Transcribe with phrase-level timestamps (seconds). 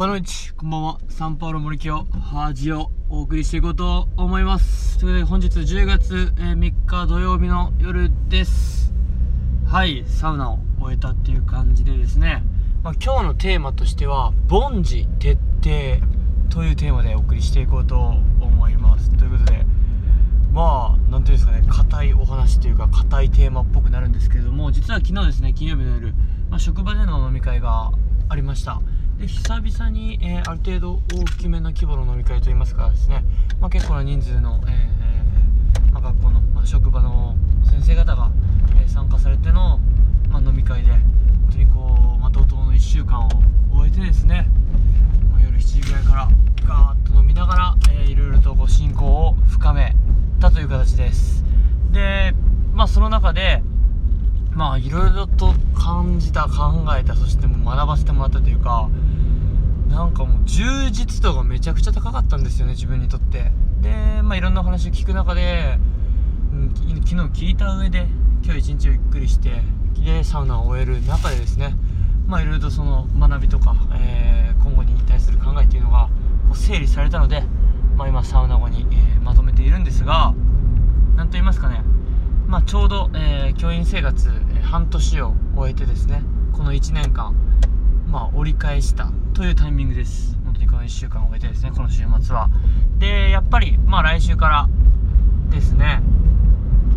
[0.00, 0.98] パノイチ、こんばんは。
[1.10, 4.98] サンパウロ森清、ハージをお送りしていこうと思います。
[4.98, 8.94] ということで、本日10月3日土曜日の夜です。
[9.66, 12.42] はい、サウナを終えたっていう感じでですね、
[12.82, 15.32] まあ、今日のテーマとしては、凡事徹
[15.62, 16.00] 底
[16.48, 17.98] というテーマでお送りしていこうと
[18.40, 19.10] 思います。
[19.18, 19.66] ということで、
[20.50, 26.14] まあ、なんていうんですかね、硬いお話というか、硬いテーマっぽくなるんですけれども、実は昨日ですね、金曜日の夜、
[26.48, 27.92] まあ、職場での飲み会が
[28.30, 28.80] ありました。
[29.20, 33.22] で久々に、えー、ある程度大きめの規模の飲み会といいますかですね、
[33.60, 37.36] まあ、結構な人数の、えー、まあ、学校の、まあ、職場の
[37.68, 38.30] 先生方が、
[38.80, 39.78] えー、参加されての、
[40.30, 41.00] ま飲み会で本
[41.52, 43.28] 当にこう、まとうとの1週間を
[43.74, 44.48] 終えてですね、
[45.30, 46.28] ま夜7時ぐらいから
[46.66, 49.94] ガーッと飲みながら、えー、いろいろとこう進行を深め
[50.40, 51.44] たという形です
[51.92, 52.34] で
[52.72, 53.62] まあその中で
[54.52, 58.88] まあいろいろと感じた考えたそしても学ばせてもらったというか
[59.88, 63.50] なんかもう充実度がめちゃくちゃ高かったんですよね自分にとって。
[63.80, 65.78] でまあいろんな話を聞く中で、
[66.52, 68.06] うん、昨日聞いた上で
[68.44, 69.62] 今日一日をゆっくりして
[70.04, 71.74] でサウナを終える中でですね
[72.26, 76.08] まあいろいろとその学びとか、えー、今後に対する考えっていうのが
[76.48, 77.42] こう整理されたので、
[77.96, 80.34] まあ、今サウナ後に、えー、まとめているんですが
[81.16, 81.82] 何と言いますかね。
[82.50, 87.32] まあ、ちょうど、えー、教員生活、え、半年を終えてですねこの1年間、
[88.08, 90.36] まあ、折り返したというタイミングです。
[90.44, 92.50] 本当にこの1週間を終えてですねこの週末は。
[92.98, 94.68] でやっぱり、まあ、来週から
[95.48, 96.02] ですね、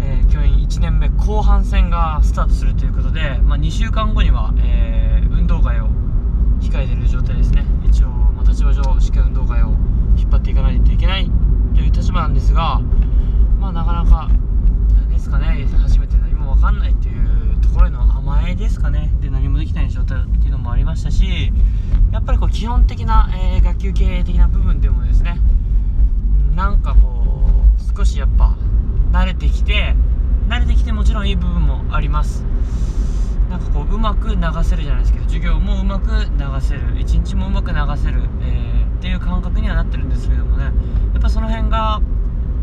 [0.00, 5.00] えー、教員1年目後半戦がスタートするということで、まあ、2週間後には、えー
[5.40, 5.88] 運動会を
[6.60, 7.64] 控えている状態ですね。
[7.88, 9.68] 一応、まあ、立場上しっかり運動会を
[10.16, 11.30] 引っ張っていかないといけない
[11.74, 12.80] という立場なんですが
[22.52, 25.40] 基本的な、えー、学級経営的な部分でもですね
[26.54, 27.46] なんかこ
[27.78, 28.56] う少しやっぱ
[29.12, 29.94] 慣れてきて
[30.48, 32.44] 慣れてきてもちろんいい部分もあります。
[33.48, 40.64] なんかこううまく流せるじゃないですけど授業もうまく流せる一日もうまく流せる、えー、っていう感覚にはなってるんですけどもね。
[40.64, 40.70] や
[41.18, 42.00] っぱその辺が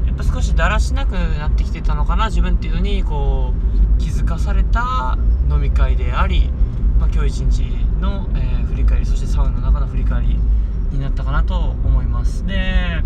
[0.05, 5.17] やっぱ少しだらしなくなってきてたのかな自分っていうのにこう気づかされた
[5.49, 6.49] 飲み会であり、
[6.99, 10.39] まあ、今日一日の、えー、振り返りそしてサウナの中の振り返り
[10.91, 12.45] になったかなと思います。
[12.45, 13.01] で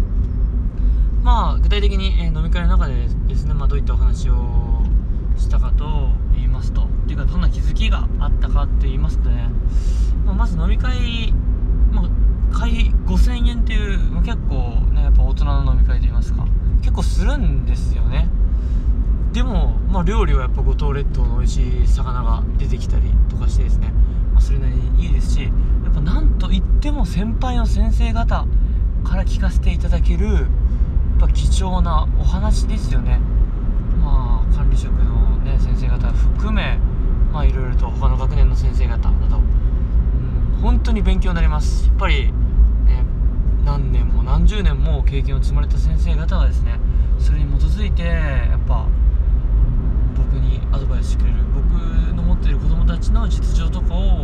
[1.23, 4.81] まあ具体的に、えー、飲み会の中でですね、まあ、どういったお話を
[5.37, 9.49] したかと言いますとっていうかどんな気づきがあったかって言いますとね、
[10.25, 11.33] まあ、まず飲み会、
[11.91, 16.45] まあ、会5000円っていう、まあ、結構ねやっぱ大人の飲み会と言いますか
[16.81, 18.27] 結構するんですよね。
[19.33, 23.93] でも、まあ、料理はやっぱ五島列島の美味しい魚が出てきたりとかしてですね、
[24.51, 25.49] それなりにいいですしや
[25.89, 28.45] っぱなんといっても先輩の先生方
[29.05, 30.45] から聞かせていただけるやっ
[31.19, 33.19] ぱ貴重なお話ですよね。
[34.01, 36.77] まあ管理職の、ね、先生方含め
[37.31, 41.87] まあいろいろと他の学年の先生方など、うん、本当に勉強になります。
[41.87, 42.33] やっぱり
[43.63, 46.79] 何年も何十年も経験を積まれた先生方がですね
[47.19, 48.87] それに基づいてやっぱ
[50.15, 51.63] 僕にアドバイスしてくれる僕
[52.15, 54.20] の持っている子供たちの実情とかを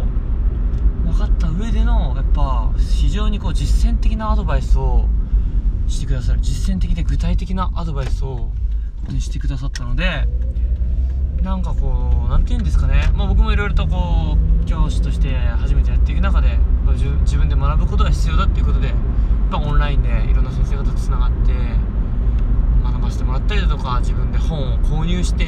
[1.18, 5.06] 分かった上でのやっぱ非常にこう実践的なアドバイスを
[5.88, 6.40] してくださる。
[6.42, 8.52] 実践的で具体的なアドバイスを
[9.20, 10.28] してくださったので
[11.42, 16.60] なんかこう何て言うんですかね、まあ、僕もいろいろとこう教師として初めてやっていく中で
[17.22, 18.96] 自分で学ぶことが必要だっていうことでやっ
[19.50, 21.54] ぱオンラインでいろんな先生方とつながって
[22.84, 25.46] 学ばせてもらったりだとか自分で本を購入して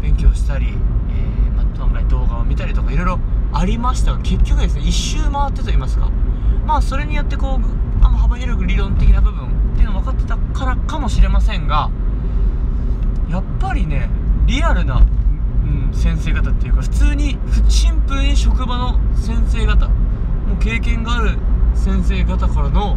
[0.00, 3.18] 勉強したり、えーまあ、案外動画を見たりとかいろいろ
[3.52, 4.12] ありました。
[4.12, 6.10] が結局ですね一周回ってと言いますか。
[6.66, 11.90] まあそれによってこうあの幅広く理論的な部分っていうの分かってたからかもしれませんが
[13.28, 14.10] やっぱりね
[14.46, 21.38] リアルな、うん、先生方っていうか普通にシンプルに職場の先生方もう経験がある
[21.74, 22.96] 先生方からの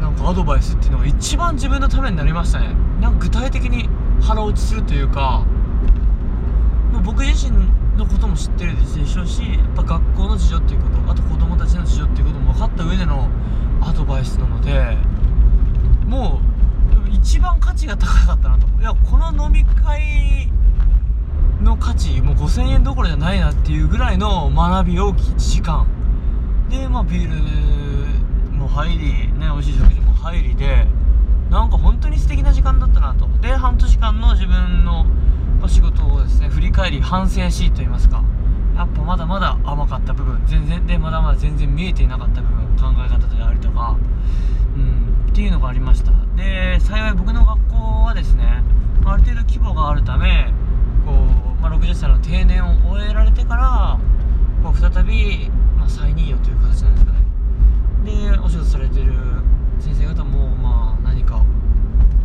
[0.00, 2.74] なんかアドバイスっていうのが一番自分のためになりましたね。
[3.00, 3.88] なんか具体的に
[4.22, 5.44] 腹落ちするというか
[6.92, 7.56] もう僕自身
[7.96, 13.28] のことも知ってるでしょうしやっぱ学校の事情っていうことあと子供たちの事情っていうことも分かった上での
[13.80, 14.96] アドバイスなので
[16.06, 16.40] も
[17.06, 18.66] う一番価値が高かったなと。
[18.80, 20.48] いやこの飲み会
[21.60, 25.86] の価値もう5000円どころじゃないなっていうぐらいの学び大きい時間。
[26.68, 30.86] でまあビールも入りね美味しい食事も入りで
[31.50, 33.26] なんか本当に素敵な時間だったなと。
[33.40, 35.06] で半年間の自分の
[35.66, 38.22] お仕事をですね振り返り反省しといいますか、
[38.76, 43.96] やっぱまだまだ甘かった部分全然でまだまだ全然見えていなかった部分考え方であるとか
[44.76, 46.12] うんっていうのがありました。
[46.36, 47.74] で幸い僕の学校
[48.04, 48.62] はですね
[49.04, 50.54] ある程度規模があるため
[51.04, 53.98] こう、まあ、60歳の定年を終えられてから
[54.62, 57.18] こう再び、まあ、再任用という形なんですかね。
[58.04, 59.14] でお仕事されてる
[59.80, 61.42] 先生方もまあ何か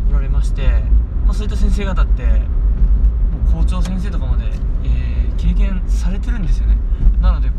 [0.08, 0.84] おられまして、
[1.24, 2.61] まあ、そういった先生方って
[3.52, 4.44] 校長先生とかまで、
[4.84, 6.76] えー、経験されてるんですよね。
[7.20, 7.54] なのでこ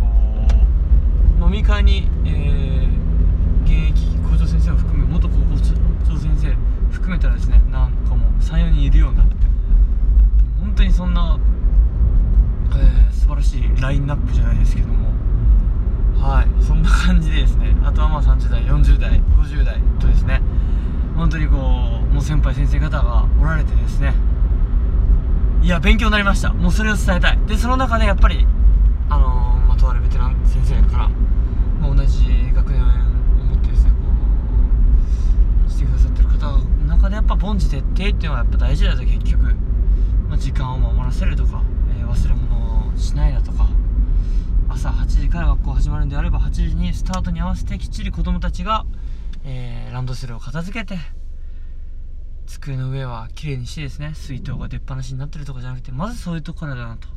[1.39, 5.59] う飲み会に、えー、現役校長先生を含め元高校
[6.09, 6.55] 長先生
[6.91, 9.23] 含めたらですねなんかもう34人いるような
[10.59, 11.39] 本当にそんな、
[12.71, 15.09] えー、素晴らしいラインナップじゃないですけども
[16.19, 20.41] はいそんな感じでですねあとはまあ30代40代50代とですね
[21.15, 24.13] 本当にこうもう先輩先生方がおられてですね
[25.63, 26.51] いや勉強になりました。
[26.51, 27.39] もうそれを伝えたい。
[27.47, 28.45] でその中でやっぱり
[29.09, 32.85] あのー、ま、とあるベテラン先生から、まあ、同じ学年を
[33.45, 33.95] 持ってですねこ
[35.65, 39.55] うしてくださってる方の中でやっぱ凡事徹底っていうのはやっぱ大事だと結局、
[40.27, 41.63] まあ、時間を守らせるとか、
[41.97, 43.65] えー、忘れ物をしないだとか。
[44.69, 48.85] 朝8時から学校始まるんであれば8時にスタートに合わせてきっちり子供たちが、
[49.45, 50.97] えー、ランドセルを片付けて
[52.45, 57.07] 机の上は綺麗にしてですね水筒が出っ放しになってるとかじゃなくてまずそういうとこからだなと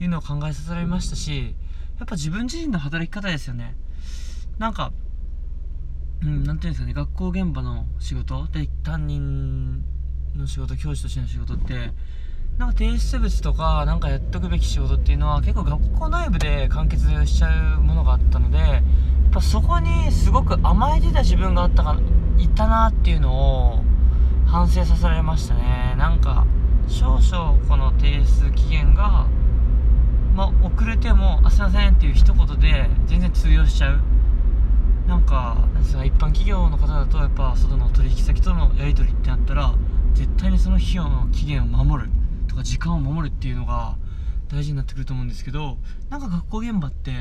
[0.00, 1.54] いうのを考えさせられましたし
[1.98, 3.76] やっぱ自分自身の働き方ですよね。
[4.58, 4.92] なんか
[6.22, 9.82] うん何ていうんですかね学校現場の仕事で担任
[10.36, 11.92] の仕事教師としての仕事って
[12.58, 18.82] なんか提出物とかなんかやっとくべき仕事っていうのは結構学校内部で完結しちゃうものがあったのでやっ
[19.32, 21.98] ぱそこにすごく甘えてた自分があったか
[22.36, 23.84] いたなっていうのを
[24.50, 25.94] 反省させられましたね。
[25.96, 26.44] なんか
[26.88, 29.26] 少々この提出期限が
[30.34, 34.00] まあ、遅れても「あすいません」っていう一言で全然通用しちゃう。
[35.06, 39.74] なんかなんですか一般企業の方だとやっぱ外の取引先とのやり取りってなったら
[40.14, 42.10] 絶対にその費用の期限を守る。
[42.48, 43.96] とか時間を守るっていうのが
[44.48, 47.12] 大事になってくると思うんですけどなんか学校現場って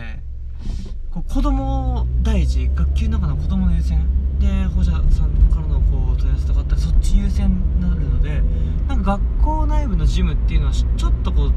[1.11, 3.99] こう子供第一学級の中の子供の優先
[4.39, 8.41] で保者さんからのこう問い合わせとかあったらそっち優先になるので
[8.87, 11.53] なんか学校内部の事務っていうのはちょっとこう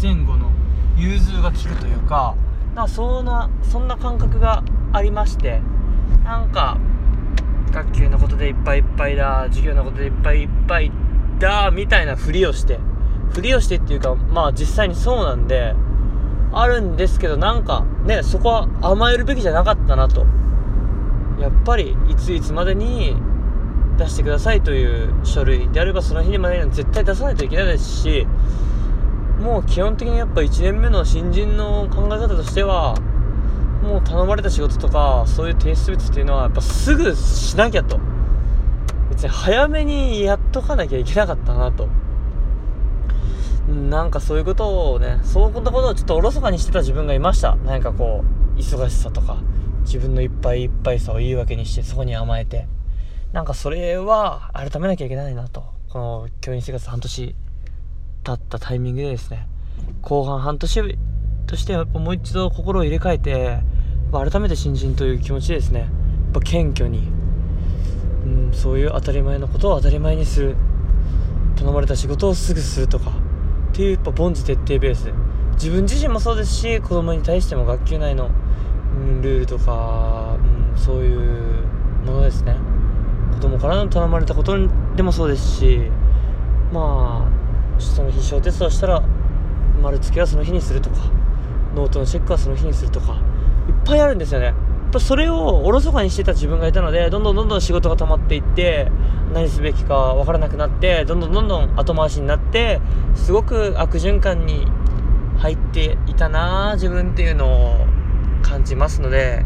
[0.00, 0.50] 前後の
[0.96, 2.36] 融通が利くというか
[2.74, 4.62] なんかそんなそんな感覚が
[4.92, 5.60] ありまして
[6.24, 6.78] なんか
[7.72, 10.92] 学級のことでいっぱいいっぱいだ授業のことでいっぱいいっぱい
[11.38, 12.78] だみたいなふりをして
[13.32, 15.74] ふりをしてっていうかまあ実際にそうなんで
[16.52, 20.26] あるんですけどなんかねそこは甘えるべきじゃなかったなと。
[21.42, 23.16] やっぱりいついつまでに
[23.98, 28.26] 出してくださいという書類であればその日にまでには絶対出さないといけないですし
[29.40, 32.94] もう基本的にやっぱ1年目の新人の考え方としては
[33.82, 37.98] もう頼まれた仕事とかそういう提出物っていうのはやっぱすぐしなきゃと。
[39.10, 41.88] 別に早めにやっとかなきゃいけなかったなと。
[43.68, 47.56] なんかそういうことをね、そういうことをちょっとおろそかにしてた自分がいました。
[47.64, 48.24] 何かこ
[48.56, 49.36] う、忙しさとか、
[49.82, 52.66] 自分のいっぱいいっぱいさを言い訳にして、そこに甘えて。
[53.32, 55.64] なんかそれは、改めなきゃいけないなと。
[55.88, 57.34] この教員生活半年
[58.24, 59.46] 経ったタイミングでですね、
[60.00, 60.98] 後半半年
[61.46, 63.60] としてやっぱもう一度心を入れ替えて、
[64.12, 65.88] 改めて新人という気持ちでですね、やっ
[66.34, 67.08] ぱ謙虚に、
[68.24, 70.56] うん、そういう当たり前のことを当たり前にする。
[71.56, 75.12] 頼まれた仕事をすぐするとか、っていうやっぱ凡事徹底ベース
[75.54, 78.30] 自分自身もそうですし子供に対しても学級内の、
[79.22, 80.36] ルールとか、
[80.74, 81.64] うん、そういう
[82.04, 82.56] ものですね。
[83.34, 84.56] 子供からの頼まれたこと
[84.94, 85.90] でもそうですし
[86.72, 89.02] まあその日小テストをしたら
[89.82, 90.96] 丸付けはその日にするとか
[91.74, 93.14] ノートのチェックはその日にするとか
[93.68, 94.46] いっぱいあるんですよね。
[94.46, 94.54] やっ
[94.92, 98.92] ぱそれをおろそかにしてた自分がいたのでどんどんどんどん仕事が溜まっていって
[99.32, 102.80] 何すべきか分からなくなってどんどんどんどん後回しになって
[103.14, 104.66] すごく悪循環に
[105.38, 107.91] 入っていたな自分っていうのを。
[108.52, 109.44] 感じますので、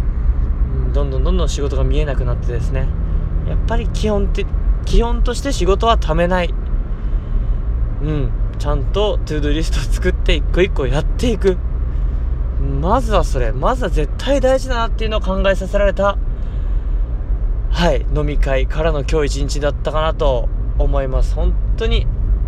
[0.84, 2.88] うん、どんどんどんどん仕事が見えなくなってですね。
[3.48, 4.44] やっぱり基本って
[4.84, 6.52] 基本として仕事はためない。
[8.02, 11.56] うんちゃんとトゥードゥリストを作って一個一個やっていく。
[12.80, 16.16] まずはそれ、まずは絶対大事だなっていうのを考えさせられた、
[17.70, 20.48] はい、飲み会からの今日一日だったかなと
[20.78, 21.34] 思います。
[21.34, 22.06] 本当に、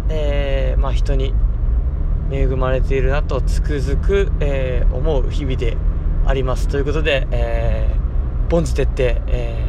[0.09, 1.35] えー、まあ人に
[2.33, 5.77] 恵まれているなとつくづく、えー、思う日々で
[6.29, 6.69] あります。
[6.69, 9.65] ということで、えー、凡事徹底、え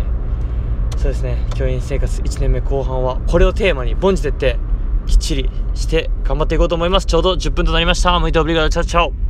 [0.91, 4.59] ー、そうですね、教員生活1年目後半は、これをテーマに凡事徹底、
[5.07, 7.05] きっちりして頑張っていこうと思います。
[7.05, 8.19] ちょうど10分となりました。
[8.19, 9.28] 向いてオブリガード、チャオチャオ